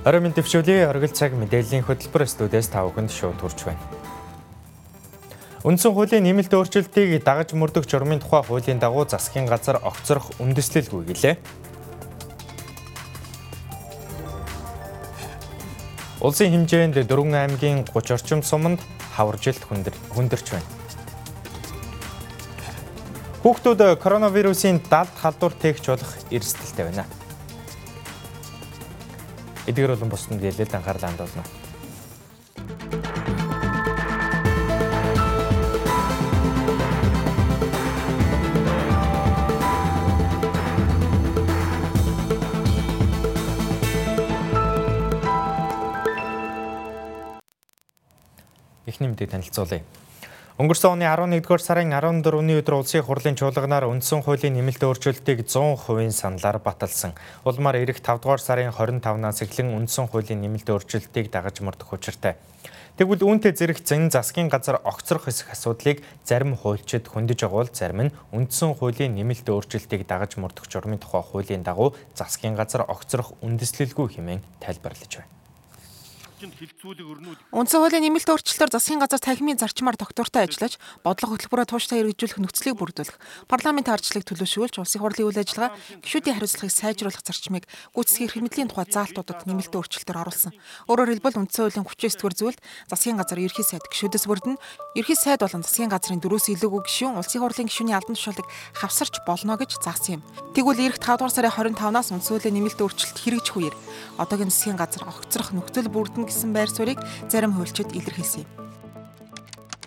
[0.00, 3.84] Орой мэнд төвшүүлээ оргил цаг мэдээллийн хөтөлбөр студиэс та бүхэнд шууд хүрч байна.
[5.60, 11.36] Үндсэн хуулийн нэмэлт өөрчлөлтийг дагаж мөрдөх журмын тухай хуулийн дагуу засгийн газар огцрох үндэслэл гүйгэлээ.
[16.24, 17.04] Улсын хэмжээнд 4
[17.36, 18.80] аймгийн 30 орчим суманд
[19.12, 20.68] хаваржилт хүндэрч байна.
[23.44, 27.04] Хүүхдүүд коронавирусын далд халдвар тээгч болох эрсдэлтэй байна.
[29.68, 31.44] Эдгээр болон бусдын мэдээлэлд анхаарал хандуулна.
[48.86, 49.84] Эхний мэдээг танилцуулъя.
[50.60, 56.60] Өнгөрсөн оны 11-р сарын 14-ний өдөр улсын хурлын чуулганаар үндсэн хуулийн нэмэлт өөрчлөлтийг 100% саналаар
[56.60, 57.16] баталсан.
[57.48, 62.36] Улмаар ирэх 5-р сарын 25-наас эхлэн үндсэн хуулийн нэмэлт өөрчлөлтийг дагаж мөрдөх учиртай.
[63.00, 68.76] Тэгвэл үүнтэй зэрэгцэн засгийн газар огцрох эсэх асуудлыг зарим хуульчид хөндөж бол зарим нь үндсэн
[68.76, 75.24] хуулийн нэмэлт өөрчлөлтийг дагаж мөрдөх журмын тухай хуулийн дагуу засгийн газар огцрох үндэслэлгүй хэмээн тайлбарлаж
[75.24, 75.39] байна.
[76.40, 82.76] Үндсэн хуулийн нэмэлт өөрчлөлтөөр засгийн газар танхимын зарчмаар доктортой ажиллаж, бодлого хөтөлбөрөөр тууштай хэрэгжүүлэх нөхцөлийг
[82.80, 88.88] бүрдүүлэх, парламентын ардчлалыг төлөвшүүлж, улсын хурлын үйл ажиллагаа, гишүүдийн хариуцлагыг сайжруулах зарчмыг гүйцэтгэх хэрэгмэдлийн тухай
[88.88, 90.52] заалтуудад нэмэлт өөрчлөлтөөр оруулсан.
[90.88, 94.56] Өөрөөр хэлбэл үндсэн хуулийн 39-р зүйлд засгийн газар ерхий сайд гишүүдээс бүрдэн,
[94.96, 98.48] ерхий сайд болон засгийн газрын дөрөөс илүүгүй гишүүн улсын хурлын гишүүний албан тушаалыг
[98.80, 100.22] хавсарч болно гэж заасан юм.
[100.56, 103.76] Тэгвэл ирэх 5 дугаар сарын 25-наас үндсэн хуулийн нэмэлт өөрчлөлт хэрэгжих үеэр
[104.16, 108.50] одоогийн засгийн газар огцрох нөхцөл бүрдэн гэсэн байр суурийг зарим хуульчид илэрхийлсэн юм.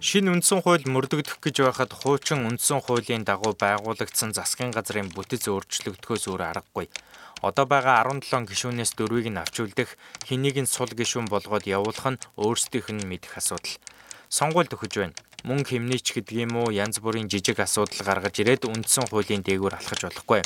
[0.03, 6.27] Шинэ үндсэн хууль мөрдөгдөх гэж байхад хуучин үндсэн хуулийн дагуу байгуулагдсан засгийн газрын бүтэц өөрчлөгдөхөөс
[6.27, 6.91] өөр аргагүй.
[7.39, 9.95] Одоо байгаа 17 гишүүнээс дөрвийг нь авч үлдэх,
[10.27, 13.79] хэнийг нь сул гишүүн болгоод явуулах нь өөрсдийнх нь мэдэх асуудал.
[14.27, 15.15] Сонгуульд өгөж байна.
[15.47, 20.07] Мөн хэмнээч гэдэг юм уу янз бүрийн жижиг асуудал гаргаж ирээд үндсэн хуулийн дээгүүр алхаж
[20.07, 20.43] болохгүй.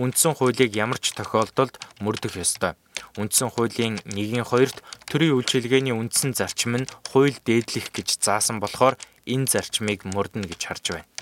[0.00, 2.76] Үндсэн хуулийг ямар ч тохиолдолд мөрдөх ёстой.
[3.14, 10.02] Үндсэн хуулийн 1-2-т төрийн үйлчилгээний үндсэн зарчим нь хууль дээдлэх гэж заасан болохоор энэ зарчмыг
[10.02, 11.13] мөрдөнө гэж харж байна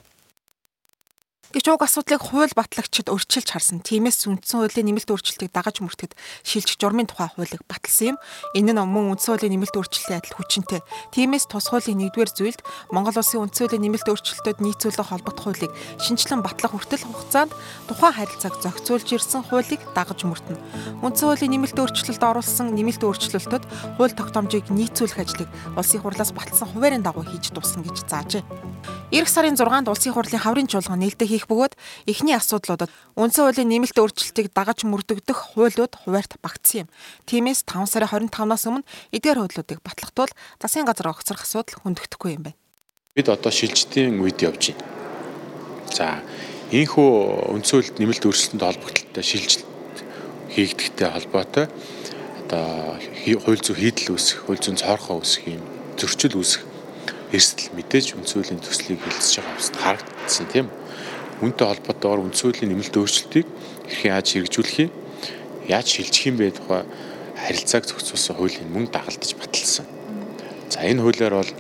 [1.53, 3.85] гэж уг асуудлыг хууль батлагчид өрчилж харсан.
[3.85, 6.17] Тиймээс үндсэн хуулийн нэмэлт өөрчлөлтийг дагаж мөрдөд
[6.49, 8.19] шилжих журмын тухай хуулийг баталсан юм.
[8.57, 10.81] Энэ нь мөн үндсэн хуулийн нэмэлт өөрчлөлтийн адил хүчинтэй.
[11.13, 16.41] Тиймээс тус хуулийн 1-р зүйлд Монгол улсын үндсэн хуулийн нэмэлт өөрчлөлтөд нийцүүлэх холбогдох хуулийг шинжилэн
[16.41, 17.53] батлах хүртэл хугацаанд
[17.85, 21.05] тухайн харилцааг зохицуулж ирсэн хуулийг дагаж мөрдөнө.
[21.05, 23.65] Үндсэн хуулийн нэмэлт өөрчлөлтөд оруулсан нэмэлт өөрчлөлтөд
[24.01, 28.45] хууль тогтоомжийг нийцүүлэх ажлыг улсын хурлаас баталсан хуваарийн дагуу хийж дуусна гэж заажээ.
[29.13, 31.75] Ирэх сарын 6-нд улсын хурлын хаврын чуулган нээлттэй хийх бөгөөд
[32.07, 36.89] эхний асуудлуудад үндсэн хуулийн нэмэлт өөрчлөлтийг дагаж мөрдөгдөх хуулиуд хуваарьт багтсан юм.
[37.27, 40.33] Тиймээс 5 сарын 25-наас өмнө эдгээр хуулиудыг батлах тул
[40.63, 42.59] засгийн газар огцрох асуудал хөндөгдөхгүй юм байна.
[43.17, 44.87] Бид одоо шилжилтийн үед явж байна.
[45.93, 46.25] За,
[46.73, 47.11] ийхүү
[47.61, 49.67] хуульд нэмэлт өөрчлөлтөнд холбогдлолтой шилжилт
[50.53, 51.67] хийгдэхтэй холбоотой
[52.53, 53.01] одоо
[53.45, 55.65] хууль зүйн хийдэл үүсэх, хууль зүйн цоорхоо үүсэх юм
[55.97, 56.63] зөрчил үүсэх
[57.33, 60.67] эрсдэл мэдээж үндсүүлийн төслийг хилцэж байгаа харагдсан тийм.
[61.43, 63.47] Үүнтэй холбоотойгоор үндсүүлийн нэмэлт өөрчлөлтийг
[63.91, 64.91] хэрхэн яаж хэрэгжүүлэх юм,
[65.67, 66.87] яаж шилжих юм бэ тухай
[67.35, 69.87] харилцааг зохицуулсан хуулийн мөн дагалдаж баталсан.
[70.71, 71.51] За энэ хуулиар бол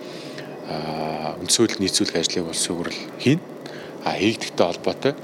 [1.43, 3.43] үндсүүл нийцүүлэх ажлыг улсын хурл хийн.
[4.07, 5.15] А хийгдэхтэй холбоотой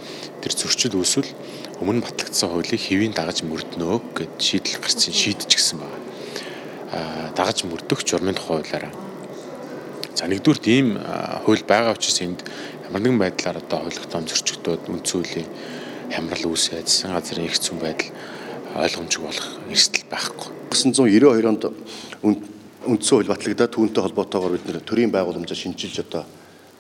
[0.43, 1.31] тэр зөрчил үүсвэл
[1.79, 6.03] өмнө батлагдсан хуулийг хэвийн дагаж мөрднөө гэд шийдэл гарсан шийдэж гисэн байна.
[6.91, 9.07] А дагаж мөрдөх журмын тухай хуулиараа
[10.19, 10.99] За нэгдүгürt ийм
[11.47, 12.43] хууль байгаа учраас энд
[12.89, 15.49] ямар нэгэн байдлаар одоо хуулигтон зөрчигдөөд үндсүүлийн
[16.09, 18.09] хямрал үүсээд засгийн газрын их зүүн байдал
[18.81, 20.49] ойлгомжгүй болох эрсдэл байхгүй.
[20.73, 21.65] 1992 онд
[22.89, 26.25] үндсэн хууль батлагдаад түүнтэй холбоотойгоор бид нэр төрийн байгууламжаа шинжилж одоо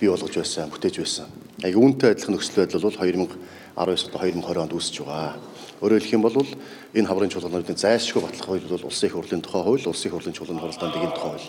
[0.00, 1.28] бий болгож байсан, бүтээж байсан.
[1.60, 3.36] Яг үүнтэй адилхан нөхцөл байдал бол 2019
[3.76, 5.36] одоо 2020 онд үүсэж байгаа.
[5.84, 6.40] Өөрөөр хэлэх юм бол
[6.96, 10.32] энэ хаврын чуулгануудын зайлшгүй батлах хууль бол улсын их хурлын тухай хууль, улсын их хурлын
[10.32, 11.48] чуулганы хуралдаан дэгийн тухай хууль.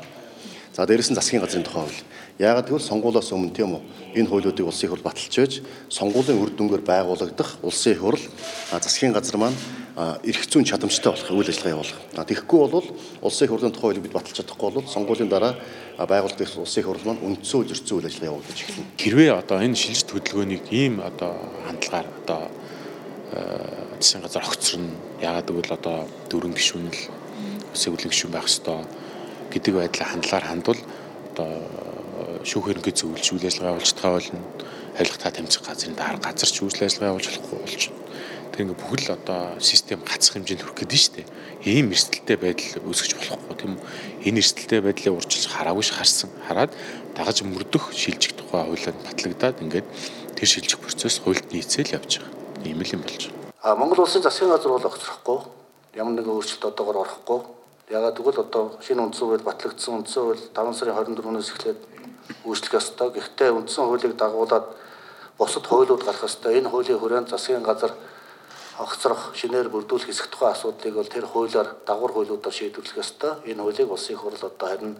[0.79, 2.03] За дээрэс нь засгийн газрын тухай хууль.
[2.39, 3.83] Яагаад гэвэл сонгуулиос өмнө тийм үү
[4.15, 5.53] энэ хуулиудыг улсын хурл баталж байж
[5.91, 8.23] сонгуулийн үр дүнгээр байгуулагдах улсын хурл
[8.71, 9.59] засгийн газар маань
[10.23, 11.99] эрх зүйн чадамжтай болох үйл ажиллагаа явуулах.
[12.15, 12.87] Тэгэхгүй бол
[13.19, 15.59] улсын хурлын тухай хуулийг бид баталж чадахгүй бол сонгуулийн дараа
[15.99, 18.87] байгуулагдах улсын хурл маань үндсэн үйл зүйн үйл ажиллагаа явуулж эхэлнэ.
[19.03, 21.35] Хэрвээ одоо энэ шилжилт хөдөлгөөнийг ийм одоо
[21.67, 22.41] хандлагаар одоо
[23.99, 24.95] засгийн газар огцорно.
[25.19, 27.03] Яагаад гэвэл одоо дөрвөн гишүүнэл
[27.75, 28.87] улсын хурлын гишүүн байх ёстой
[29.53, 30.81] гэдэг байдлаа хандлаар хандвал
[31.33, 31.51] одоо
[32.43, 34.41] шүүх хэрэг зөвлөж үйл ажиллагаа явуулж байгаа болно.
[34.99, 38.07] Авилгатаа тэмцэх газрын дараа газар ч үйл ажиллагаа явуулж болохгүй болж байна.
[38.59, 41.27] ингээ бүхэл одоо систем гацх хэмжээнд хүрэх гэдэг нь шүү дээ.
[41.63, 44.27] Ийм эрсдэлтэй байдал үүсгэж болохгүй тийм үү?
[44.27, 46.29] Энэ эрсдэлтэй байдлыг урьдчилж хараагүй ш харсан.
[46.43, 46.71] Хараад
[47.15, 49.87] дагаж мөрдөх шилжих тухай хуулиуд батлагдаад ингээд
[50.35, 52.67] тэр шилжих процесс хуульд нийцээл явж байгаа.
[52.67, 53.39] Ийм л юм болж байна.
[53.63, 55.39] А Монгол улсын засгийн газар бол огцрохгүй.
[55.95, 57.39] Ямар нэгэн өөрчлөлт одоогор орохгүй.
[57.89, 61.79] Ягаад гэвэл одоо шинэ үндсэн хууль батлагдсан үндсэн хууль 5 сарын 24-өөс эхлээд
[62.45, 63.09] үүсгэх ёстой.
[63.17, 64.77] Гэхдээ үндсэн хуулийг дагуулад
[65.41, 66.61] бусад хуулиуд гарах ёстой.
[66.61, 67.97] Энэ хуулийн хүрээнд засгийн газар
[68.77, 73.41] огцрох, шинээр бүрдүүлэх хэсэг тухайн асуудлыг бол тэр хуулиар дагвар хуулиудаар шийдвэрлэх ёстой.
[73.49, 74.93] Энэ хуулийг улсын хурл одоо харин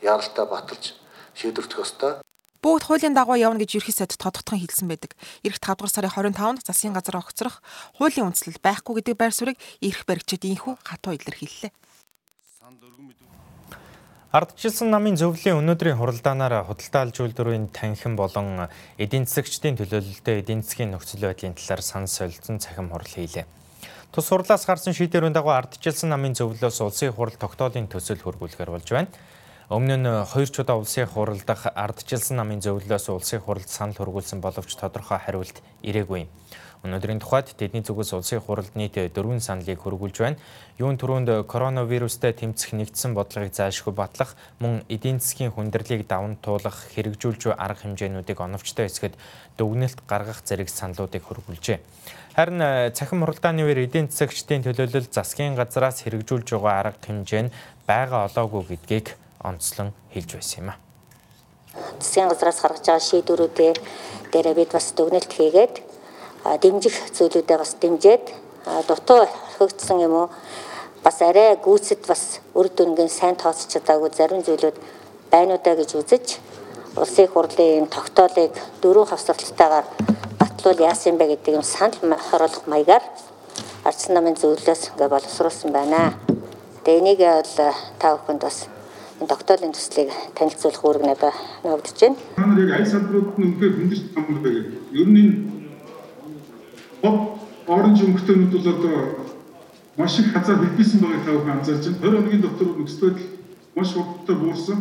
[0.00, 0.96] яаралтай баталж
[1.36, 2.24] шийдвэрлэх ёстой.
[2.64, 5.12] Бүгд хуулийн дагуу явна гэж ерхий сайд тодотгон хэлсэн байдаг.
[5.44, 7.60] Ирэх 5 дугаар сарын 25-нд засгийн газар огцрох
[8.00, 11.72] хуулийн үндслэл байхгүй гэдэг байр суурийг ирэх баригчид инхүү хатуу илэрхийллээ.
[14.30, 20.94] Ардчилсан намын зөвлөлийн өнөөдрийн хуралдаанаар худалдаа алж үйлдвэрийн танхим болон эдийн засагчдын төлөөлөлтөд эдийн засгийн
[20.94, 23.42] нөхцөл байдлын талаар сан солилцсон цахим хурал хийлээ.
[24.14, 29.10] Тус хурлаас гарсан шийдвэрийн дагуу ардчилсан намын зөвлөлөөс улсын хурал тогтоолын төсөл хөргүүлэхээр болж байна.
[29.66, 34.38] Өмнө нь хоёр ч удаа улсын хурал дахь ардчилсан намын зөвлөлөөс улсын хуралд санал хөргүүлсэн
[34.38, 36.30] боловч тодорхой хариулт ирээгүй.
[36.80, 40.40] Өнөөдрийн тухайд тэдний зүгээс улсын хуралд нийт дөрвөн саналыг хөргүүлж байна.
[40.80, 44.32] Юун түрүүнд коронавирустай тэмцэх нэгдсэн бодлогыг зайлшгүй батлах,
[44.64, 49.12] мөн эдийн засгийн хүндрэлийг даван туулах, хэрэгжүүлж буй арга хэмжээнүүдийг оновчтой хэсгэд
[49.60, 51.84] дүгнэлт гаргах зэрэг саналуудыг хөргүүлжээ.
[52.32, 57.52] Харин э, цахим хуралдааны үеэр эдийн засагчдын төлөөлөл засгийн газраас хэрэгжүүлж байгаа арга хэмжээ нь
[57.84, 60.80] байгаа олоогүй гэдгийг онцлон хэлж байсан юм а.
[62.00, 63.72] Засгийн газраас гаргаж байгаа шийдвэрүүдээ
[64.32, 65.89] дээрээ бид бас дүгнэлт хийгээд
[66.44, 68.24] дэмжих зүйлүүдээ бас дэмжиэд
[68.88, 70.28] дутуу орхигдсан юм уу
[71.04, 74.76] бас арай гүйцэд бас үр дүнгийн сайн тооцож чадаагүй зарим зүйлүүд
[75.32, 76.26] байна уу да гэж үзэж
[76.96, 78.52] улсын хурлын тогтоолыг
[78.82, 79.86] дөрвөн хавсралтайгаар
[80.40, 83.04] батлуул яасан бэ гэдэг юм санал харуулах маягаар
[83.84, 86.14] ардсан намын зөвлөлөөс ингээ боловсруулсан байна.
[86.84, 88.68] Тэгээ энийг бол та бүхэнд бас
[89.20, 92.16] энэ тогтоолын төслийг танилцуулах үүрэг надад навдж байна.
[92.36, 94.50] Та нар яг аль салбарууд нь үнэхээр хүндэрч байгаа юм бэ.
[95.00, 95.59] Ер нь
[97.02, 98.98] Бод оранж өнгөтэйнүүд бол одоо
[99.96, 102.00] маш их хазаар хэлбисэн байгааг та бүхэн анзаарч байна.
[102.02, 103.26] 20 хоногийн дотор нөхцөл байдал
[103.76, 104.78] маш хурдтай буурсан.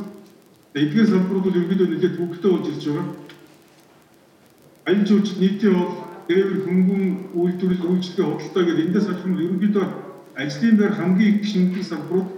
[0.73, 3.07] Эдгээр салбарууд бол ерөнхийдөө нэлээд хөвгтэй болж ирж байгаа.
[4.85, 5.91] Аян жуулчд нийтийн бол
[6.27, 7.03] дээвэр хөнгөн
[7.39, 9.85] үйлдвэрлэл үйлчлэгээ худалдаа гэдэг эндээс харахад ерөнхийдөө
[10.35, 12.29] ажлын байр хамгийн их шинжлэх салбарууд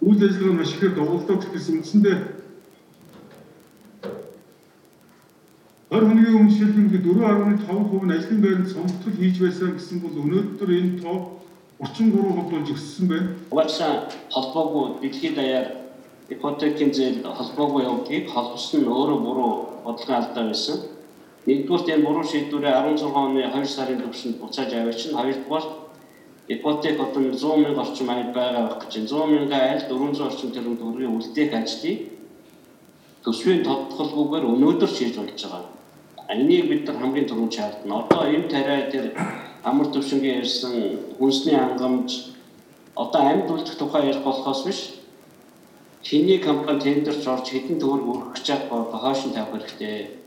[0.00, 2.16] үйл ажиллагаа маш ихээр доголдоод гэсэн үндсэндээ
[5.90, 11.00] 20 хоногийн өмнө шилжүүлэхэд 4.5% нь ажлын байранд сонголтол хийж байсан гэсэн бол өнөөдөр энэ
[11.00, 11.40] тоо
[11.80, 13.28] 33% болж өссөн байна.
[13.48, 13.92] Угаасаа
[14.28, 15.66] холбоогүй дэлхийд даяар
[16.28, 19.52] ипотекийн зээл холбоогүй явдгийг холбосон нь өөрөө буруу
[19.84, 20.76] бодлогын алдаа байсан.
[21.48, 25.66] Нэгдүгээр энэ буруу шийдвэрээ 16 оны 2 сарын төвшөнд буцааж аваач нь хоёрдугаар
[26.52, 30.76] ипотек одоо 100 мянга орчим аяд байгаа байх гэж 100 мянга айл 400 орчим төгрөг
[30.80, 31.98] төгрөгийн үлдээх ажлыг
[33.24, 35.77] төсвийн тодтолгүйгээр өнөөдөр хийж болж байгаа.
[36.28, 38.04] Энийг бид нар хамгийн түрүүнд шаардна.
[38.04, 39.16] Одоо энэ тариа тэр
[39.64, 40.74] амар төвшингийн ярьсан
[41.16, 42.36] хүнсний хангамж
[42.92, 44.80] одоо амьд үлдэх тухай ярих болохоос биш.
[46.04, 50.20] Чиний компани тендерч орж хэдэн төгрөг өргөх гэж байгаа хойш нь тавих хэрэгтэй.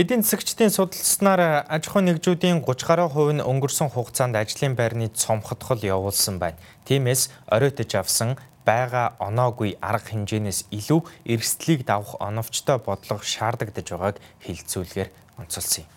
[0.00, 5.84] Эдийн засагчдын судалснаар аж ахуй нэгжүүдийн 30 гаруй хувь нь өнгөрсөн хугацаанд ажлын байрны цомхотгол
[5.84, 6.56] явуулсан байна.
[6.88, 15.10] Тиймээс оройтож авсан байгаа оноогүй арга хэмжээнээс илүү эрсдлийг давах оновчтой бодлого шаардагдаж байгааг хэлэлцүүлгээр
[15.38, 15.90] онцолсон юм.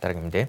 [0.00, 0.48] Дараагийн мэдээ.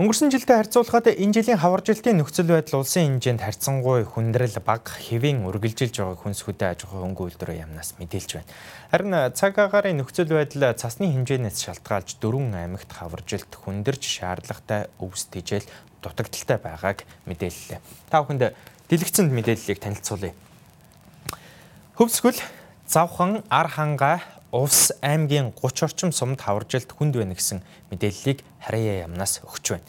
[0.00, 5.44] Өнгөрсөн жилдээ харьцуулахад энэ жилийн хавар жилтийн нөхцөл байдал улсын хэмжээнд харьцангуй хүндрэл бага хэвийн
[5.44, 8.48] үргэлжилж байгааг хүнс хөдөө аж ахуй хөнгө үйлдвэрийн яамнаас мэдээлж байна.
[8.88, 15.28] Харин цаг агаарын нөхцөл байдал цасны хэмжээнээс шалтгаалж дөрвөн аймагт хавар жилт хүндэрч шаардлагатай өвс
[15.36, 15.68] тэжээл
[16.00, 17.80] дутагдaltaй байгааг мэдээллээ.
[18.08, 18.56] Та бүхэнд
[18.90, 20.34] дэлгэцэнд мэдээллийг танилцуулъя.
[21.94, 22.42] Хөвсгөл
[22.90, 24.18] завхан ар хангаа
[24.50, 27.62] Увс аймгийн 30 орчим сумд хаваржилт хүнд байна гэсэн
[27.94, 29.86] мэдээллийг Харьяа яамнаас өгч байна.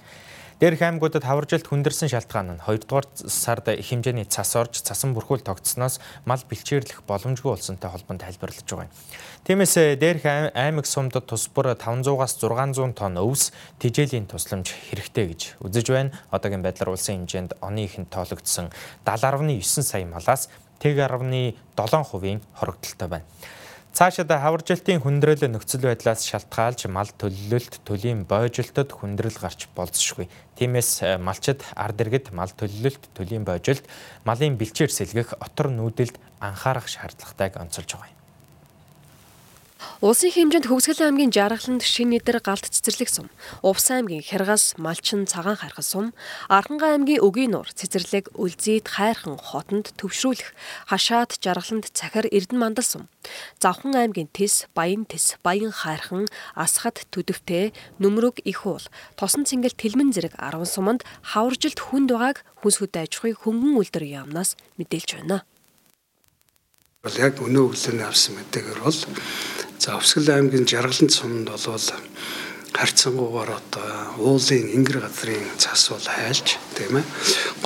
[0.62, 5.98] Дээрх аймагуудад хаваржилт хүндэрсэн шалтгаан нь 2 дугаар сард хэмжээний цас орж цасан бүрхүүл тогтсноос
[6.30, 8.94] мал бэлчээрлэх боломжгүй болсонтой холбоонд тайлбарлаж байгаа юм.
[9.42, 13.50] Тиймээс дээрх аймаг сумдад тус бүр 500-аас 600 тонн өвс
[13.82, 16.14] тижээлийн тусламж хэрэгтэй гэж үзэж байна.
[16.30, 18.70] Одоогийн байдлаар улсын хэмжээнд оны ихэнд тоологдсон
[19.02, 20.46] 70.9 сая малаас
[20.78, 23.26] 1.7% хоригдолтой байна.
[23.92, 30.32] Цаашид хаваржилтын хүндрэл нөхцөл байдлаас шалтгаалж мал төлөлөлт, төлийн бойжилтод хүндрэл гарч болзошгүй.
[30.56, 33.84] Тиймээс э, малчид ард иргэд мал төлөлөлт, төлийн бойжилт,
[34.24, 38.21] малын бэлчээр сэлгэх отор нүүдэлд анхаарах шаардлагатайг онцолж байгаа юм.
[40.02, 43.28] Улсын хэмжээнд Хөвсгөл аймгийн Жаргаланд шинэ нэдэр галт цэцэрлэг сум,
[43.62, 46.06] Увс аймгийн Хяргас, Малчин, Цагаан хайрхан сум,
[46.50, 50.58] Архангай аймгийн Өгийн нуур цэцэрлэг Үлзийд хайрхан хотонд төвшрүүлэх,
[50.90, 53.10] Хашаад, Жаргаланд Цахир, Эрдэнэ мандал сум,
[53.62, 56.26] Завхан аймгийн Тэс, Баян Тэс, Баян хайрхан,
[56.58, 58.82] Асхад, Төдөвтэй, Нүмрөг, Их уул,
[59.18, 64.06] Тосон цэнгэл Тэлмэн зэрэг 10 суманд хаваржилт хүнд байгааг хүнс хөдөө аж ахуйн хөнгөн үйлдвэр
[64.26, 65.46] яамнаас мэдээлж байна.
[67.02, 68.98] Бол яг өнөө өглөөний авсан мэдээгээр бол
[69.82, 71.82] за Өвсгөл аймгийн Жаргалан цумд болвол
[72.70, 73.90] харьцангуйгаар одоо
[74.22, 77.06] уулын ингэр газрын цас бол хайлж тийм ээ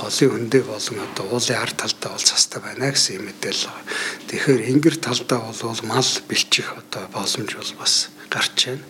[0.00, 3.84] голын хөндөө болон одоо уулын ард талдаа бол цастай байна гэсэн мэдээлэл байна.
[4.32, 8.84] Тэгэхээр ингэр талдаа бол мал бэлчих одоо боломж бол бас гарч байна.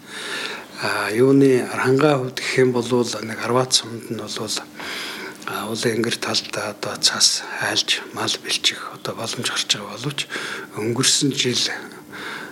[0.87, 4.39] А юуны хангаа хувьд гэх юм бол нэг 10-аад цумд нь бол
[5.67, 10.21] уулын ингэр талдаа одоо цас хайлж мал бэлчих одоо боломж гарч байгаа боловч
[10.79, 11.67] өнгөрсөн жил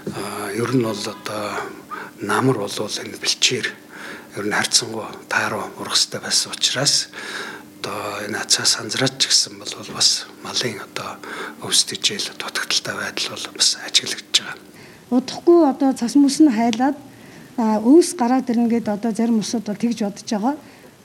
[0.06, 1.44] ер нь бол одоо
[2.20, 3.66] намар бол энэ бэлчээр
[4.36, 7.08] ер нь харьцангуй тааруу урах хэрэгтэй байсан учраас
[7.80, 11.16] одоо энэ ацаас анзраач гэсэн бол бас малын одоо
[11.64, 14.58] өвс тижэл дутагдaltaй байдал бол бас ажиглагдж байгаа.
[15.10, 16.96] Удахгүй одоо цас мөс нь хайлаад
[17.56, 20.56] өвс гараад ирнэ гэд одоо зарим усуд бол тэгж бодож байгаа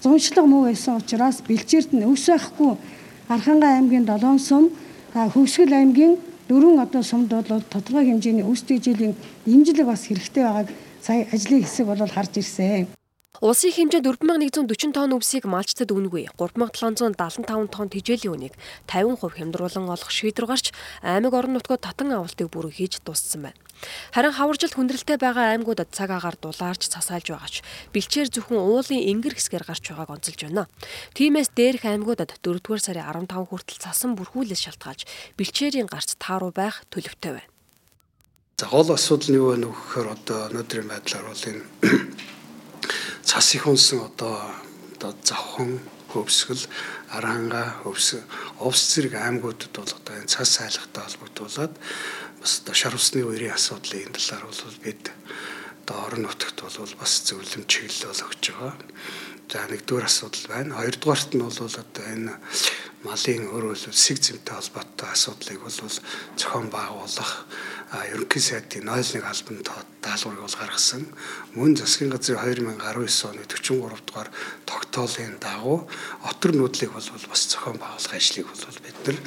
[0.03, 2.75] зуншлаг муу байсан учраас бэлчээрт нь өвс байхгүй
[3.27, 4.71] Архангай аймгийн 7 сум
[5.13, 6.17] Хөвсгөл аймгийн
[6.49, 9.13] дөрвөн одоо сумд бол тодорхой хэмжээний өвс дэжилийн
[9.45, 10.69] дэмжлэг бас хэрэгтэй байгааг
[11.01, 12.98] сая ажлын хэсэг бол харж ирсэн.
[13.37, 18.53] Улсын хэмжээнд 4140 тонн өвсийг малчтад үнгүй 3775 тонн тижээлийн үнийг
[18.89, 20.73] 50% хямдруулан олох шийдвэр гарч
[21.05, 23.59] аймаг орон нутгад татан авалтыг бүрэн хийж дууссан байна.
[24.11, 27.55] Харин хаваржилт хүндрэлтэй байгаа аймагуудад цаг агаар дулаарч цасаалж байгаач
[27.93, 30.65] бэлчээр зөвхөн уулын ингэр хэсгээр гарч байгааг онцолж байна.
[31.13, 35.05] Тиймээс дээрх аймагуудад 4-р сарын 15 хүртэл цасан бүрхүүлээс шалтгаалж
[35.37, 37.49] бэлчээрийн гарц тааруу байх төлөвтэй байна.
[38.59, 41.63] За гол асуудал нь юу вэ нөхөөр одоо өнөөдрийн байдлаар бол энэ
[43.29, 44.41] цас их унсан одоо
[44.97, 45.77] одоо завхан
[46.09, 46.65] хөвсгөл
[47.13, 48.17] аранга хөвс
[48.57, 51.73] увс зэрэг аймагуудад бол одоо энэ цас сайлгатай холбогдуулаад
[52.41, 55.13] бас одоо шар усны үерийн асуудлын талаар бол бид
[55.85, 58.73] одоо орон нутагт бол бас зөвлөм чиглэл бол өгч байгаа.
[59.49, 60.77] За нэгдүгээр асуудал байна.
[60.81, 62.33] Хоёрдугаарт нь бол одоо энэ
[63.05, 65.77] малын өөрөөр сэг зэмтэй холбоотой асуудлыг бол
[66.33, 67.45] зохион байгуулах
[67.89, 69.63] ерөнхий сайдын 01 албан
[70.01, 71.03] даалгаврыг бол гаргасан.
[71.57, 74.29] Мөн засгийн газрын 2019 оны 43 дугаар
[74.69, 75.89] тогтоолын дагуу
[76.21, 79.17] отор нүүдлийг бол бас зохион байгуулах ажлыг бол бид нар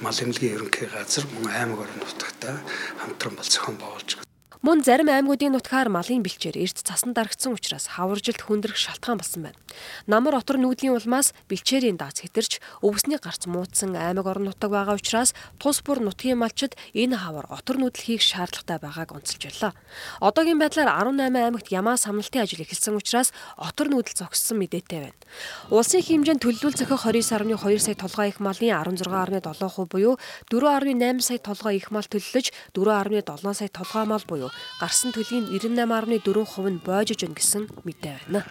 [0.00, 2.56] мал эмнэлгийн ерөнхий газар мөн аймаг орон нутагтаа
[2.98, 4.31] хамтран бол зохион байгуулж
[4.62, 9.58] Мөн зарим аймагуудын нутгаар малын бэлчээр эрт цасан дарагдсан учраас хаваржилт хүндрэх шалтгаан болсон байна.
[10.06, 15.34] Намар отор нүүдлийн улмаас бэлчээрийн дац хэтэрч өвсний гарц муудсан аймаг орон нутаг байгаа учраас
[15.58, 19.74] тус бүр нутгийн малчид энэ хавар отор нүүдэл хийх шаардлагатай байгааг онцолж байлаа.
[20.22, 25.18] Одоогийн байдлаар 18 аймагт ямаа самналтын ажил эхэлсэн учраас отор нүүдэл зогссон мэдээтэй байна.
[25.74, 29.42] Улсын хэмжээнд төлөвлөл зохиох 29.2 сая толгой их малын 16.7%
[29.90, 30.22] буюу
[30.54, 36.82] 4.8 сая толгой их мал төлөлж 4.7 сая толгой мал буюу гарсан төлгийн 98.4% нь
[36.84, 38.42] боожж өгнө гэсэн мэдээ байна.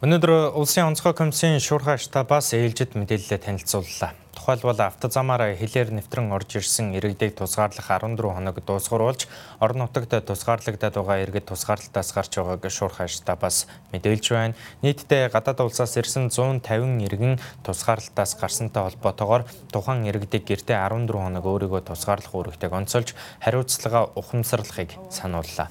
[0.00, 4.16] Өнөөдөр Улсын онцгой комиссийн шуурхай штабаас ээлжид мэдээлэлээ танилцууллаа.
[4.32, 9.28] Тухайлбал автозамаар хилээр нэвтрэн орж ирсэн иргэдийг тусгаарлах 14 хоног дуусгаруулж
[9.60, 14.56] орон нутагт тусгаарлагдаад байгаа иргэд тусгаарлалтаас гарч байгааг шуурхай штабаас мэдээлж байна.
[14.80, 21.92] Нийтдээ гадаад улсаас ирсэн 150 иргэн тусгаарлалтаас гарсантай холбоотойгоор тухайн иргэдийг гэртээ 14 хоног өөрийгөө
[21.92, 23.12] тусгаарлах үүрэгтэйг онцолж
[23.44, 25.68] хариуцлага ухамсарлахыг санууллаа.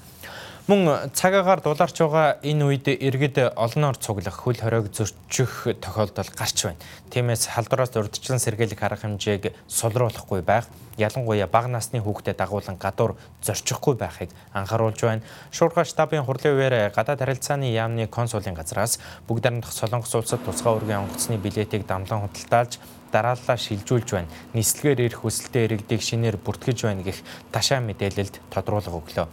[0.70, 6.78] Мөн цагаагаар дулаарч байгаа энэ үед иргэд олноор цуглах хөл хориог зөрчих тохиолдол гарч байна.
[7.10, 13.98] Тиймээс халдвараас урдчлан сэргийлэх арга хэмжээг сулруулахгүй байх, ялангуяа бага насны хүүхдэд дагуулan гадуур зорчихгүй
[13.98, 15.26] байхыг анхааруулж байна.
[15.50, 21.02] Шуурга штабын хурлын үеэр гадаад харилцааны яамны консулын газраас бүгд найрамдах Солонгос улсад тусгай үргийн
[21.02, 22.78] онгоцны билетийг дамлан худалдаалж
[23.12, 24.32] дарааллаа шилжүүлж байна.
[24.54, 27.20] Нислэгээр ирэх хүсэлтэд иргэдийг шинээр бүртгэж байна гэх
[27.52, 29.26] ташаа мэдээлэлд тодруулга өглөө.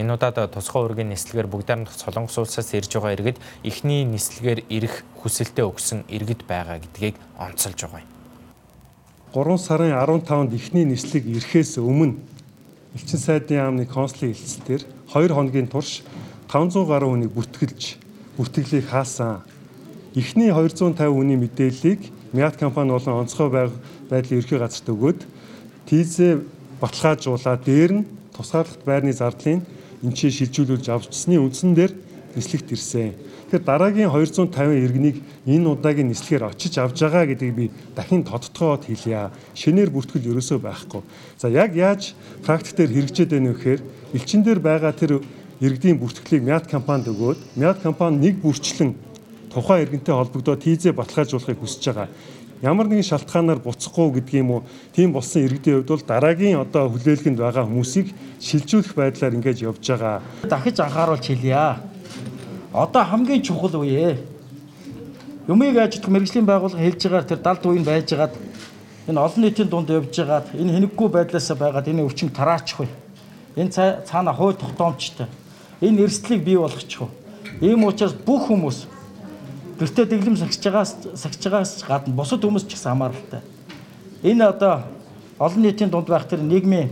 [0.00, 5.04] Энэ удаад тусгай үргийн нислэгээр бүгдээр нь Солонгос улсаас ирж байгаа иргэд эхний нислэгээр ирэх
[5.20, 8.10] хүсэлтэд өгсөн иргэд байгаа гэдгийг онцолж байгаа юм.
[9.32, 12.20] 3 сарын 15-нд эхний нислэг ирэхээс өмнө
[12.92, 16.04] Элчин сайдын яамны консулын хэлцэлээр 2 хоногийн турш
[16.52, 17.96] 500 гаруй хүнийг бүртгэлж
[18.36, 19.40] бүртгэлийг хаасан.
[20.12, 23.50] Эхний 250 хүний мэдээллийг Мят компани болон онцгой
[24.08, 25.20] байдлын ерхий газарт өгөөд
[25.84, 26.40] тийзээ
[26.80, 29.60] баталгаажуулаад дээр нь тусгаарлалт байрны зардлын
[30.16, 31.92] чинь шилжүүлүүлж авчсны үндсэн дээр
[32.34, 33.12] нислэгт ирсэн.
[33.52, 34.48] Тэгэхээр дараагийн 250
[34.80, 39.28] иргэнийг энэ удаагийн нислэгээр очиж авж байгаа гэдгийг би дахин тодтогоод хэлье.
[39.52, 41.04] Шинээр бүртгэл ерөөсөө байхгүй.
[41.36, 43.80] За яг яаж практик дээр хэрэгжээд байна вэ гэхээр
[44.16, 45.20] элчин дээр байгаа тэр
[45.60, 48.96] иргэдийн бүртгэлийг мяд компанид өгөөд мяд компани нэг бүрчлэн
[49.52, 52.08] тухайн иргэнтэй холбогдоод тийзээ баталгаажуулахыг хүсэж байгаа
[52.62, 54.62] ямар нэгэн шалтгаанаар буцахгүй гэдэг юм уу
[54.94, 60.22] тийм болсон иргэдийн хувьд бол дараагийн одоо хүлээлгэнд байгаа хүмүүсийг шилжүүлэх байдлаар ингэж явж байгаа.
[60.46, 61.82] Дахиж анхааруулж хэлье
[62.72, 64.22] одоо хамгийн чухал үе.
[65.50, 68.34] Юмыг ажиглах мэрэгжлийн байгууллага хэлж байгаа тэр далд үеийн байжгаад
[69.10, 72.86] энэ олон нийтийн дунд явж байгаад энэ хэнэггүй байдлаасаа байгаад энэ өвчин тараачихгүй.
[73.58, 73.74] Энэ
[74.06, 75.26] цаана хой тогтоомжтой.
[75.82, 77.10] Энэ эрсдлийг бий болгочихгүй.
[77.60, 78.86] Ийм учраас бүх хүмүүс
[79.82, 83.42] гэртээ дэглэм сагж байгаас сагж байгаас гадна бусад хүмүүс ч гэсэн хамааралтай.
[84.22, 84.86] Энэ одоо
[85.42, 86.90] олон нийтийн дунд байх тэр нийгмийн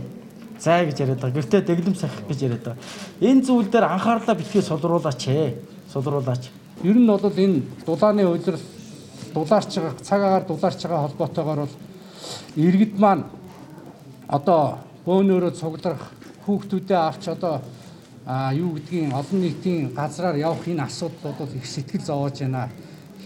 [0.59, 1.39] зай гэж яриад байгаа.
[1.39, 2.83] Гэртээ дэглэм сахих гэж яриад байгаа.
[3.23, 5.55] Энэ зүйл дээр анхаарлаа битгий сулруулаач ээ.
[5.87, 6.51] Сулруулаач.
[6.83, 8.65] Ер нь бол энэ дулааны үйлрэл
[9.33, 11.75] дулаарч байгаа цаг агаар дулаарч байгаа холбоотойгоор бол
[12.59, 13.23] иргэд маань
[14.27, 16.11] одоо бөөнөрөө цуглах
[16.45, 17.61] хүүхдүүдээ авч одоо
[18.25, 22.69] а юу гэдгийг олон нийтийн газраар явах энэ асуудал бол их сэтгэл зовоож байна.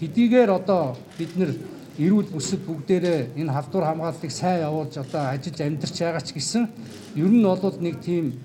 [0.00, 1.54] Хэдийгээр одоо бид нэр
[1.98, 6.68] эрүүл бүсэд бүгдээрээ энэ халдвар хамгааллыг сайн явуулж одоо ажиллаж амьдарч байгаа ч гэсэн
[7.16, 8.36] ер нь бол нэг тийм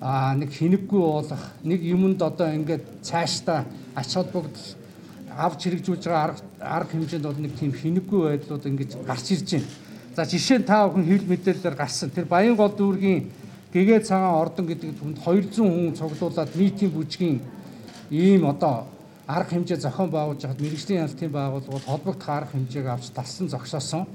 [0.00, 4.66] а нэг хинэггүй болох нэг юмд одоо ингээд цаашдаа ач холбогдол
[5.34, 9.70] авч хэрэгжүүлж байгаа арга арга хэмжээнд бол нэг тийм хинэггүй байдлууд ингэж гарч ирж байна.
[10.14, 13.26] За жишээ нь та бүхэн хэвлэл мэдээлэлээр гарсан тэр Баян гол дүүргийн
[13.74, 17.42] гэгээ цагаан ордон гэдэг түнд 200 хүн цуглуулад нийтийн бүжгийн
[18.10, 18.86] ийм одоо
[19.26, 24.06] арга хэмжээ зохион байгуулж хахад мэрэгжлийн ялтын байгууллагууд холбогдох арга хэмжээг авч талсан зогсоосон.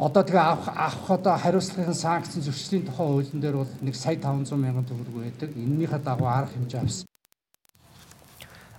[0.00, 4.58] Одоо тэгээ авах авах одоо хариуцлагын санкцийн зөрчлийн тухай хуулийн дээр бол 1 сая 500
[4.58, 5.50] мянган төгрөг байдаг.
[5.54, 7.06] Энэнийхээ дагуу арга хэмжээ авсан.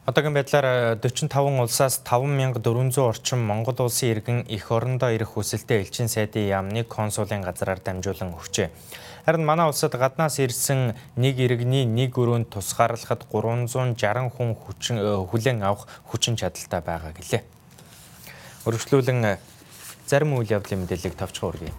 [0.09, 6.49] Одоогийн байдлаар 45 улсаас 5400 орчим Монгол улсын иргэн эх орондоо ирэх хүсэлтэд элчин сайдын
[6.49, 8.73] яамны консулын газраар дамжуулан өгчээ.
[9.25, 15.61] Харин манай улсад гаднаас ирсэн нэг иргэний нэг өрөөнд тусгаарлахад 360 хүн хүчин э, хүлээн
[15.61, 17.45] авах хүчин чадалтай байгаа гэлээ.
[18.65, 19.37] Өргөжлүүлэн
[20.09, 21.73] зарим үйл явдлын мэдээллийг товчхон үргэе.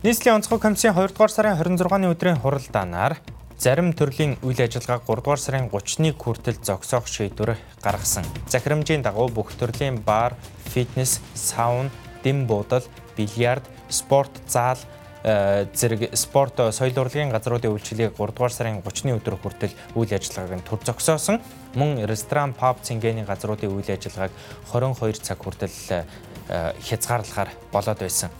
[0.00, 3.20] Нийслэлийн онцгой комиссийн 2 дугаар сарын 26-ны өдрийн хуралдаанаар
[3.60, 8.24] зарим төрлийн үйл ажиллагааг 3 дугаар сарын 30-ны хүртэл зогсоох шийдвэр гаргасан.
[8.48, 10.38] Захирамжийн дагуу бүх төрлийн бар,
[10.72, 11.90] фитнес, саун,
[12.22, 12.86] дэм буудал,
[13.16, 19.36] бильярд, спорт заал, Э, зэрэг спорт соёл урлагийн газруудын үйлчлэгийг 3 дугаар сарын 30-ны өдөр
[19.38, 21.42] хүртэл үйл ажиллагааг нь төр зогсоосон.
[21.74, 24.30] Мөн ресторан, паб, цэнгэний газруудын үйл ажиллагааг
[24.70, 26.04] 22 цаг хүртэл э,
[26.86, 28.30] хязгаарлахаар болоод байсан.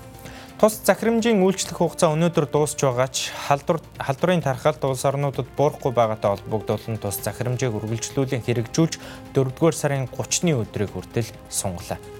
[0.59, 6.35] Тус захирамжийн үйлчлэх хугацаа өнөөдөр дуусч байгаа ч халдвар халдварын тархалт улс орнуудад буурахгүй байгаатай
[6.35, 8.99] холбогдуулан тус захирамжийг үргэлжлүүлэн хэрэгжүүлж
[9.38, 12.17] 4-р сарын 30-ны өдрийг хүртэл сунгалаа.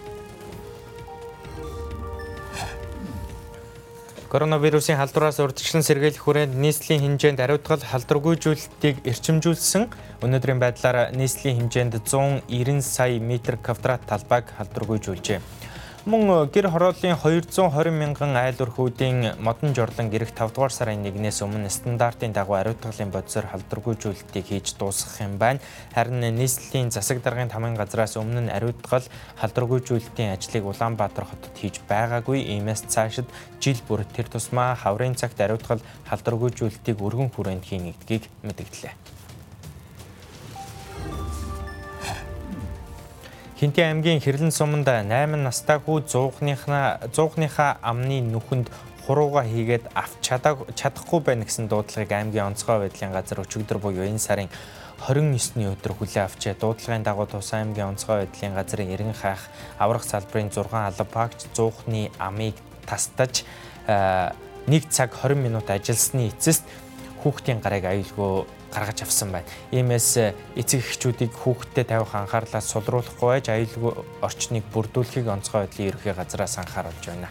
[4.29, 9.89] Коронавирусын халдвараас урьдчилан сэргийлэх хүрээнд нийслэлийн хэмжээнд ариутгал халдваргүйжүүлэлтийг эрчимжүүлсэн.
[10.21, 15.58] Өнөөдрийн байдлаар нийслэлийн хэмжээнд 190 сая метр квадрат талбайг халдваргүйжүүлжээ.
[16.09, 21.69] Мөн гэр хорооллын 220 мянган айл өрхүүдийн модон жорлон ирэх 5 дугаар сарын 1-ээс өмнө
[21.69, 25.61] стандартын дагуу ариутгалын бодисоор халдваргүйжүүлэлтийг хийж дуусгах юм байна.
[25.93, 29.05] Харин нийслэлийн засаг даргын тамгын газраас өмнө нь ариутгал
[29.37, 32.41] халдваргүйжүүлэлтийн ажлыг Улаанбаатар хотод хийж байгаагүй.
[32.57, 33.29] Иймээс цаашид
[33.61, 39.18] жил бүр тэр тусмаа хаврын цагт ариутгал халдваргүйжүүлэлтийг өргөн хүрээнд хийнэ гэдгийг мэдгдлээ.
[43.59, 48.71] Хинтээ аймгийн Хэрлэн суманд 8 настай хүү 100-ныхаа 100-ныхаа амны нүхэнд
[49.03, 50.31] хурууга хийгээд авч
[50.79, 54.47] чадахгүй байна гэсэн дуудлагыг аймгийн онцгой байдлын газар өчигдөр буюу энэ сарын
[55.03, 56.55] 29-ний өдөр хүлээн авчээ.
[56.55, 59.51] Дуудлагын дагуу Тус аймгийн онцгой байдлын газрын эрен хаах
[59.83, 62.55] аврах салбарын 6 албаагч 100-ны амыг
[62.87, 63.43] тастаж
[63.91, 66.63] 1 цаг 20 минут ажилласны эцэст
[67.27, 69.49] хүүхдийн гарыг аюулгүй гаргаж авсан байна.
[69.73, 76.15] Иймээс э, эцэг эхчүүдийг хүүхдэд тавих анхаарлаас сулруулахгүй байж аюулгүй орчныг бүрдүүлэхийг онцгой байдлын ерөнхий
[76.15, 77.29] газраас анхааруулж байна.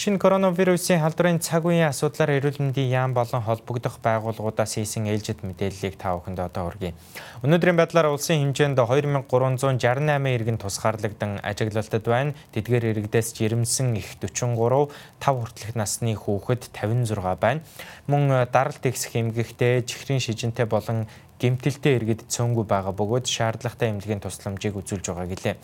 [0.00, 6.00] Шинэ коронавирусын халдварын цаг үеийн асуудлаар эрүүл мэндийн яам болон холбогдох байгууллагуудаас хийсэн ээлжид мэдээллийг
[6.00, 6.96] та бүхэнд одоо хүргэе.
[7.44, 12.32] Өнөөдрийн байдлаар улсын хэмжээнд 2368 иргэн тусгаарлагдсан ажиглалтад байна.
[12.56, 14.88] Тэдгээр иргэдээс жирэмсэн их 43,
[15.20, 17.60] 5 хүртэлх насны хүүхэд 56 байна.
[18.08, 24.80] Мөн даралт ихсэх эмгэгтэй, чихрийн шижинтэй болон гэмтэлтэй иргэд цөөнгүй байгаа бөгөөд шаардлагатай эмнэлгийн тусламжийг
[24.80, 25.56] үзүүлж байгаа гэлээ.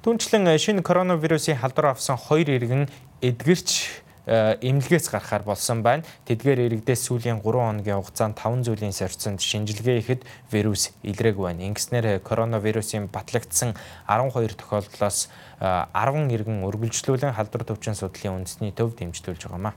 [0.00, 2.88] Түүнчлэн шинэ коронавирусын халдвар авсан хоёр иргэн
[3.20, 6.04] эдгэрч эмнэлгээс гарахаар болсон байна.
[6.28, 11.66] Тэдгээр иргэдээс сүүлийн 3 хоногийн хугацаанд 5 зүйлийн сорьцонд шинжилгээ ихэд вирус илрээг байна.
[11.66, 13.74] Ингэснээр коронавирусын батлагдсан
[14.06, 15.28] 12 тохиолдлоос
[15.58, 19.74] 10 иргэн үргэлжлүүлэн халдвар төвчин судлалын үндэсний төв дэмжлүүлж байгаамаа.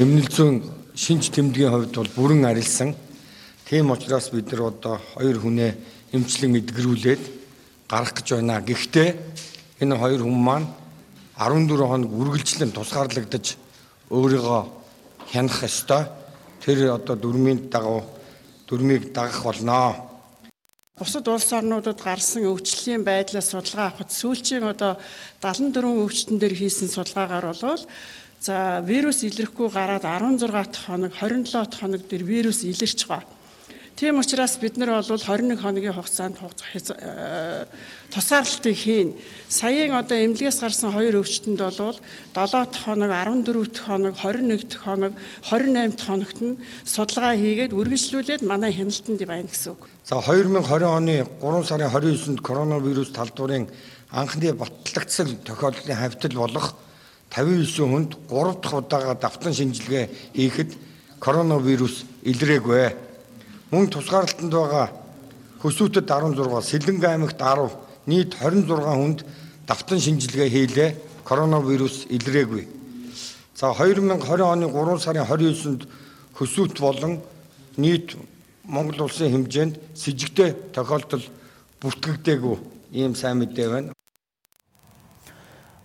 [0.00, 0.64] Эмнэлэг зүйн
[0.96, 2.96] шинж тэмдгийн хувьд бол бүрэн арилсан.
[3.68, 5.76] Тийм учраас бид нар одоо хоёр хүнээ
[6.16, 7.22] эмчлэн эдгэрүүлээд
[7.84, 8.64] гарах гэж байна.
[8.64, 9.08] Гэхдээ
[9.84, 10.79] энэ хоёр хүн маань
[11.40, 13.56] 14 хоног үргэлжлэн тусгаарлагдаж
[14.12, 14.62] өөрийгөө
[15.32, 16.04] хянах ёстой.
[16.60, 18.04] Тэр одоо дөрмийн дагуу
[18.68, 19.96] дөрмийг дагах болно.
[21.00, 25.00] Бусад улс орнуудад гарсан өвчлөлийн байдлаас судалгаа авахд сүүлчийн одоо
[25.40, 27.88] 74 өвчтөн дээр хийсэн судалгаагаар болвол
[28.44, 33.39] за вирус илэрхгүй гараад 16 дахь хоног 27 дахь хоног дээр вирус илэрч байгаа.
[33.96, 37.66] Тийм учраас бид нар бол 21 хоногийн хугацаанд э,
[38.10, 39.14] тусаарлалтыг хийн.
[39.48, 42.00] Саяын одоо эмнэлгээс гарсан хоёр өвчтөнд бол 7
[42.34, 48.42] дахь хоног, 14 дахь хоног, 21 дахь хоног, 28 дахь хоногт нь судалгаа хийгээд үргэлжлүүлээд
[48.42, 49.84] манай хяналтанд байна гэсэн үг.
[50.04, 53.68] За 2020 оны 3 сарын 29-нд коронавирус талдварын
[54.10, 56.74] анхны батлагдсан тохиолдлын хавьтал болох
[57.30, 60.70] 59 хүнд 3 дахь удаага давтан шинжилгээ хийхэд
[61.20, 63.09] коронавирус илрээгүй.
[63.70, 64.90] Мөн тусгаарлалтанд байгаа
[65.62, 67.70] Хөсөөtöд 16, Сэлэнг аймагт 10,
[68.10, 69.22] нийт 26 хүнд
[69.68, 70.90] давтан шинжилгээ хийлээ.
[71.22, 72.66] Коронавирус илрээгүй.
[73.54, 75.86] За 2020 оны 3 сарын 29-нд
[76.34, 77.20] Хөсөөт болон
[77.76, 78.16] нийт
[78.64, 81.22] Монгол улсын хэмжээнд с ิจ гтэй тохиолдол
[81.78, 82.56] бүртгэгдээгүй
[82.90, 83.92] ийм сайн мэдээ байна.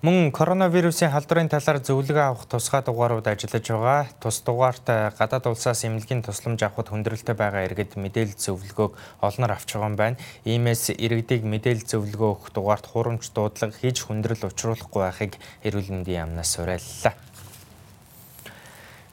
[0.04, 4.02] Мөн коронавирусын халдварын талаар зөвлөгөө авах тусгай дугаарууд ажиллаж байгаа.
[4.20, 4.84] Тус дугаарт
[5.16, 8.92] гадаад улсаас эмнэлгийн тусламж авахд хүндрэлтэй байгаа иргэд мэдээлэл зөвлөгөөг
[9.24, 10.20] олноор авч байгаа юм байна.
[10.44, 16.60] Иймээс иргэдийг мэдээлэл зөвлөгөө өгөх дугаарт хурамч дуудлага хийж хүндрэл учруулахгүй байхыг эрүүл мэндийн яамнаас
[16.60, 17.16] уриаллаа.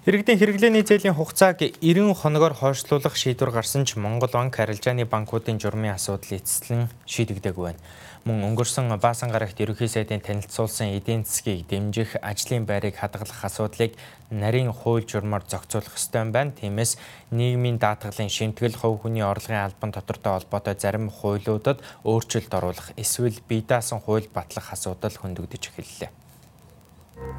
[0.03, 5.95] Иргэдийн хэрэглээний зээлийн хугацааг 90 хоногоор хойшлуулах шийдвэр гарсан ч Монгол банк арилжааны банкуудын журмын
[5.95, 7.79] асуудал эцэслэн шийдэгдээгүй байна
[8.27, 13.95] мөн өнгөрсөн баасан гарагт ерөнхий сайдын танилцуулсан эдийн засгийг дэмжих ажлын байрыг хадгалах асуудлыг
[14.31, 16.55] нарийн хууль журмаар зохицуулах ёстой байна.
[16.55, 16.99] Тиймээс
[17.31, 23.63] нийгмийн даатгалын шимтгэл хувь хүний орлогын албан тодортой холбоотой зарим хуулиудад өөрчлөлт оруулах эсвэл бие
[23.63, 26.22] даасан хууль батлах асуудал хөндөгдөж эхэллээ.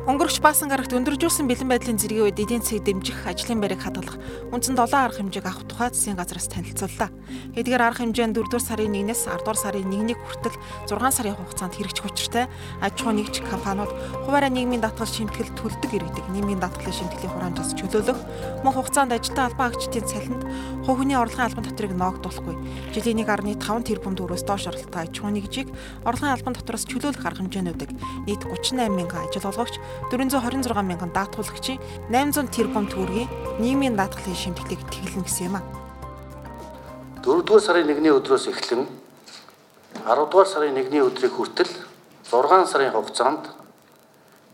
[0.04, 4.19] Өнгөрч баасан гарагт өндөржүүлсэн бэлэн байдлын зэргийн үед эдийн засгийг дэмжих ажлын байрыг хадгалах
[4.52, 7.08] үндсэн 7 арга хэмжээг авах тухай засгийн газраас танилцууллаа.
[7.56, 10.60] Эдгээр арга хэмжээнд 4 дугаар сарын 1-ээс 10 дугаар сарын 1-ний хүртэл
[10.91, 12.52] 6 сарын хугацаанд хэрэгжих учиртай
[12.84, 13.96] аж ахуй нэгж компаниуд
[14.28, 18.19] хуваараа нийгмийн даатгал шимтгэл төлдөг иргэдэг нийгмийн даатгалын шимтгэлийн хураамжаас чөлөөлөх
[18.67, 20.43] мөн хугацаанд ажилтан албан агчдын цалинд
[20.84, 22.56] хувь хүний орлогын албан доторыг ноогдуулахгүй
[22.91, 25.72] жилийн 1.5 тэрбум төгрөөс доош орлоготой аж ахуй нэгжийг
[26.04, 27.91] орлогын албан дотроос чөлөөлөх арга хэмжээнүүдийг
[28.28, 29.72] нийт 38 мянган ажил олгогч
[30.12, 35.62] 426 мянган даатгуулагчийн 800 тэрбум төгрөгийн нийгмийн даатгалын шимтгэлийг тэглэнэ гэсэн юм а.
[37.23, 38.83] 4-р сарын 1-ний өдрөөс эхлэн
[40.03, 41.71] 10-р сарын 1-ний өдрийг хүртэл
[42.27, 43.47] 6 сарын хугацаанд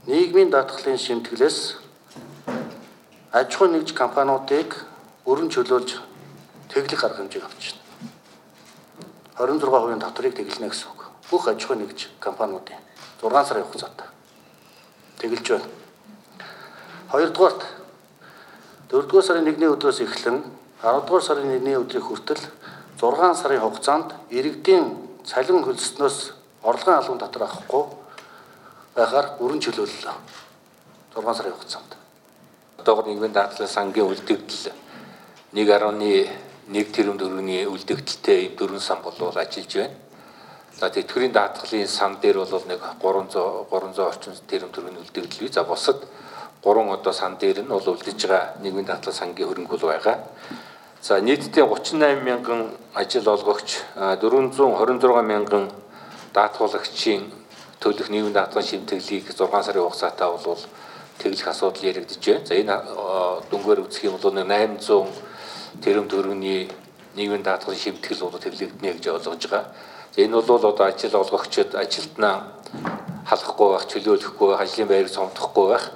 [0.05, 1.58] нийгмийн даатгалын шимтгэлээс
[3.32, 4.86] аж ахуй нэгж компаниудыг
[5.25, 6.01] өрн чөлөөлж
[6.69, 7.77] тэглэх арга хэмжээг авч
[9.38, 9.58] байна.
[9.58, 11.01] 26% татварыг тэглэнэ гэсэн үг.
[11.29, 12.82] Бүх аж ахуй нэгж компаниудын
[13.21, 14.18] 6 сарын хугацаатай
[15.19, 15.67] тэгэлж байна.
[17.12, 17.62] Хоёрдугаарт
[18.89, 20.43] 4-р сарын 1-ний өдрөөс эхлэн
[20.82, 22.41] 10-р сарын 1-ний өдрийг хүртэл
[22.99, 24.86] 6 сарын хугацаанд иргэдийн
[25.23, 26.17] цалин хөлснөөс
[26.63, 27.84] орлогын албан дотор авахгүй
[28.95, 30.15] байхаар өрн чөлөөллөө.
[31.15, 31.91] 6 сарын хугацаанд.
[32.79, 34.73] Одоогор нийгмийн даатгалын сангийн үлдэгдэл
[35.53, 40.09] 1.1 тэрбум төгрөгийн үлдэгдэлтэй 4 сан болов ажиллаж байна.
[40.80, 45.52] За тэтгэврийн даатгалын сан дээр бол нэг 300 300 орчим тэрэм төрөний үлдэгдэл бий.
[45.52, 46.08] За бусад
[46.63, 50.24] гурван одоо сан дээр нь бол үлдэж байгаа нийгмийн даатгал сангийн хөрөнгө бол байгаа.
[51.02, 53.84] За нийтдээ 38 мянган ажил олгогч
[54.24, 55.68] 426 мянган
[56.32, 57.28] даатгуулагчийн
[57.84, 60.63] төлөх нийгмийн даатгалын шимтгэлийг 6 сарын хугацаатай бол
[61.20, 62.46] тэглэх асуудал яригдж байна.
[62.48, 62.76] За энэ
[63.52, 65.12] дүнгээр үзэх юм бол 800
[65.84, 66.72] тэрэм төрөний
[67.20, 69.88] нийгмийн даатгалын шимтгэл бол тэглэгдэнэ гэж ойлгож байгаа.
[70.17, 72.56] Энэ бол одоо ажил олгогчид ажилтнаа
[73.30, 75.91] халахгүй байх, чөлөөлөхгүй байх, ажлын байрыг цомдохгүй байх.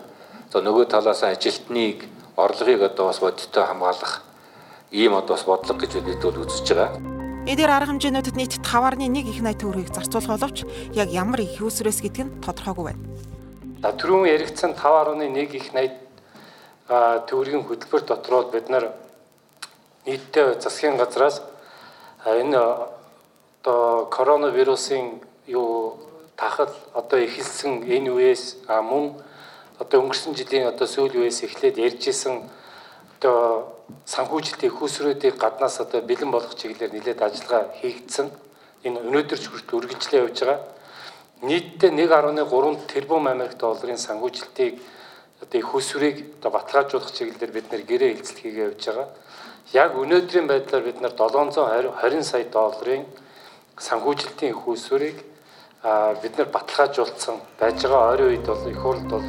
[0.54, 2.06] За нөгөө талаас ажилтныг
[2.38, 4.22] орлогыг одоо бас бодиттой хамгаалах
[4.92, 7.02] ийм одоо бас бодлого гэж бид бол үзэж байгаа.
[7.44, 12.20] Эдгээр арга хэмжээнүүдэд нийт 5.1 их найт төгрөгийг зарцуулах боловч яг ямар их үүсвэрээс гэдг
[12.24, 13.02] нь тодорхойгүй байна.
[13.82, 15.98] За түрүүн яригдсан 5.1 их найт
[17.28, 18.94] төгрөгийн хөтөлбөр дотроо бид нар
[20.06, 21.42] нийтдээ засгийн газраас
[22.24, 22.62] энэ
[23.64, 25.96] одоо коронавирусын юу
[26.36, 29.16] тахал одоо эхэлсэн энэ үеэс мөн
[29.80, 32.44] одоо өнгөрсөн жилийн одоо сүүл үеэс эхлээд ярьж исэн
[33.16, 33.72] одоо
[34.04, 38.28] санхүүжилтийн хүүсрүүдийг гаднаас одоо бэлэн болгох чиглэлээр нэлээд ажиллагаа хийгдсэн.
[38.84, 40.60] Энэ өнөөдөр ч хүртэл үргэлжлээ явж байгаа.
[41.48, 44.76] Нийтдээ 1.3 тэрбум Америк долларын санхүүжилтийг
[45.40, 49.08] одоо их хүүсврийг одоо баталгаажуулах чиглэлээр бид нэр гэрээ хилцэл хийгээ явж байгаа.
[49.72, 53.08] Яг өнөөдрийн байдлаар бид нар 720 сая долларын
[53.78, 55.18] санхүүжилтийн их хүүсврийг
[56.22, 58.12] бид нар баталгаажуулсан байж байгаа.
[58.14, 59.26] Ойрын үед бол их хурлд бол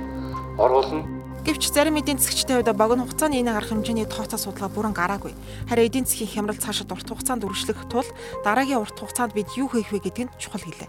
[0.58, 1.02] оруулна.
[1.44, 5.36] Гэвч зарим эдийн засгчдын хувьд богино хугацааны энэ арга хэмжээний тооцоо судалгаа бүрэн гараагүй.
[5.68, 8.08] Харин эдийн засгийн хямрал цаашид урт хугацаанд үргэлжлэх тул
[8.44, 10.88] дараагийн урт хугацаанд бид юу хийх вэ гэдг нь чухал гэлээ.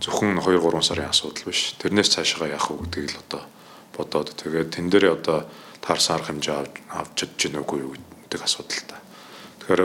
[0.00, 1.76] Зөвхөн 2 3 сарын асуудал биш.
[1.76, 3.42] Тэрнээс цаашаа яах вэ гэдгийг л одоо
[3.92, 5.44] бодоод тэгээд тэн дээрээ одоо
[5.84, 6.56] таарсан арга хэмжээ
[6.94, 8.96] авч чадж гэнэ үгүй юу гэдэг асуудал та.
[9.60, 9.82] Тэгэхээр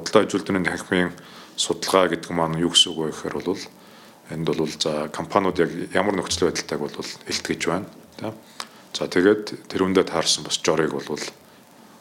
[0.00, 1.12] бодлоо ажилтны танхимын
[1.56, 3.62] судалгаа гэдэг маань юу гэсэн үг вэ гэхээр бол
[4.30, 6.94] энд бол за компаниуд яг ямар нөхцөл байдалтайг бол
[7.26, 7.88] илтгэж байна.
[8.16, 8.34] Тийм
[8.96, 11.04] За тэгээд тэр үндэ таарсан бас жорыг бол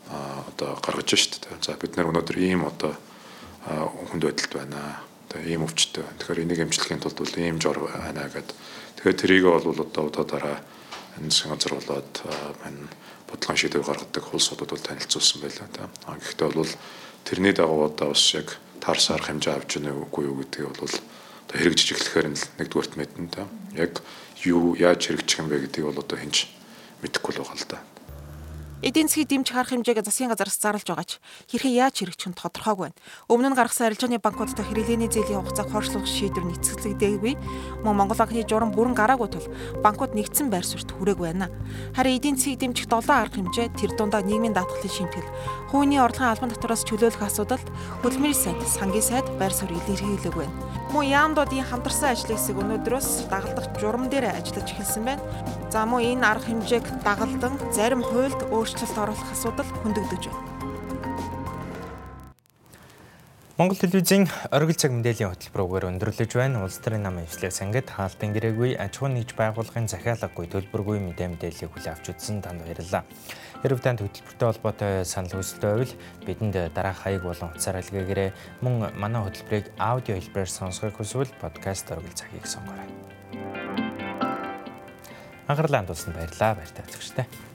[0.07, 1.43] а одоо гаргаж штт.
[1.59, 2.95] За бид нар өнөөдөр ийм одоо
[3.67, 5.03] хүнд байдалд байна.
[5.27, 6.07] Тэгээ ийм өвчтөй.
[6.07, 8.55] Тэгэхээр энийг эмчлэхийн тулд бол ийм жор байна гэдэг.
[8.95, 10.57] Тэгэхээр тэрийг бол одоо удаа дараа
[11.19, 12.13] энэ газар болоод
[12.63, 12.87] энэ
[13.27, 15.67] бодлогын шийдвэр гаргадаг хулсуудад бол танилцуулсан байлаа.
[16.07, 16.71] А гэхдээ бол
[17.27, 21.87] тэрний дагуу одоо бас яг таарсаар хэмжээ авч яах үгүй юу гэдгийг бол одоо хэрэгжиж
[21.93, 22.27] эхлэхээр
[22.59, 23.47] нэгдүгээрт мэднэ та.
[23.77, 24.01] Яг
[24.43, 26.49] юу яаж хэрэгжих юм бэ гэдгийг бол одоо хинч
[27.01, 27.79] мэдэхгүй л байгаа л да.
[28.85, 31.17] Эдийн засгийн дэмж харах хэмжээг засгийн газараас зарлж байгаа ч
[31.49, 32.99] хэрхэн яаж хэрэгжих нь тодорхойгүй байна.
[33.31, 37.33] Өмнө нь гаргасан арилжааны банкудтай хэрэглээний зээлийн хугацааг хоршлох шийдвэр нийцэгдээгүй.
[37.81, 39.47] Мөн Монгол банкны журам бүрэн гараагүй тул
[39.81, 41.49] банкуд нэгдсэн байр суурьт хүрээгүй байна.
[41.97, 45.33] Харин эдийн засгийг дэмжих 7 арга хэмжээ тэр дундаа нийгмийн даатгалын шимтгэл,
[45.75, 47.67] хувийн орлогын албан татвараас чөлөөлөх асуудалд
[47.99, 50.55] хөдөлмөрийн сайд, сангийн сайд байр суурь илэрхийлэг байна.
[50.95, 55.25] Мөн яамдуудын хамтарсан ажлын хэсэг өнөөдрөөс дагалдах журам дээр ажиллаж эхэлсэн байна.
[55.67, 60.54] За мөн энэ арга хэмжээг дагалдан зарим хуульд өөрчлөлт оруулах асуудал хөндөгдөж байна.
[63.55, 66.67] Монгол телевизийн оргил цаг мэдээллийн хөтөлбөрөөр өндөрлөж байна.
[66.67, 71.71] Улс төрийн намын эвслээс ангид хаалтан гэрээгүй аж ахуйн нэгж байгууллагын захиалаггүй төлбөргүй мэдээ мэдээллийг
[71.71, 73.07] хүлээн авч үзсэн танд баярлалаа.
[73.63, 75.95] Хэрв танд хөтөлбөртэй холбоотой санал хүсэлтэй байвал
[76.27, 78.35] бидэнд дараах хаяг болон утсаар илгээгээрэй.
[78.59, 82.91] Мөн манай хөтөлбөрийг аудио хэлбэрээр сонсохыг хүсвэл подкаст оргил цагийг сонгоорой.
[85.47, 86.59] Анхаарлаа хандуулсанд баярлалаа.
[86.59, 87.54] Баяр таа үзэгчтэй.